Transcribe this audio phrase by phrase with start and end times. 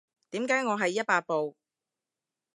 [0.31, 1.55] 點解我係一百步